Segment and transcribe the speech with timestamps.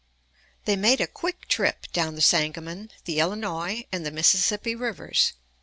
[0.65, 5.33] ]They made a quick trip down the Sangamon, the Illinois, and the Mississippi rivers.